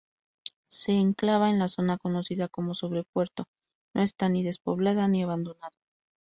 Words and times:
Se 0.71 0.93
enclava 0.93 1.51
en 1.51 1.59
la 1.59 1.67
zona 1.67 1.99
conocida 1.99 2.47
como 2.47 2.73
Sobrepuerto.No 2.73 4.01
esta 4.01 4.29
ni 4.29 4.41
despoblado 4.43 5.07
ni 5.07 5.21
abandonado. 5.21 5.77